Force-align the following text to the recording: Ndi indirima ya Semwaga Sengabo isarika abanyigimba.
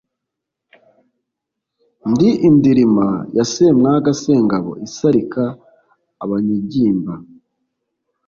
Ndi 2.11 2.29
indirima 2.49 3.07
ya 3.37 3.45
Semwaga 3.53 4.11
Sengabo 4.21 4.71
isarika 4.87 5.43
abanyigimba. 6.23 7.13